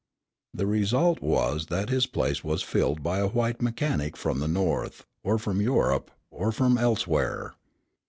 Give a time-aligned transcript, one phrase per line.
[0.55, 5.05] The result was that his place was filled by a white mechanic from the North,
[5.23, 7.53] or from Europe, or from elsewhere.